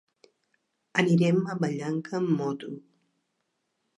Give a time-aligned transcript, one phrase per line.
[1.01, 2.73] Anirem a Vallanca amb moto.